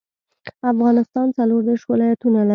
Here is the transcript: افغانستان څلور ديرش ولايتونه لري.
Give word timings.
افغانستان 0.71 1.27
څلور 1.37 1.61
ديرش 1.67 1.83
ولايتونه 1.91 2.39
لري. 2.43 2.49